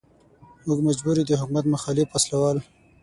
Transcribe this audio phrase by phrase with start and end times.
[0.65, 2.57] موږ مجبور يو چې د حکومت مخالف وسله وال.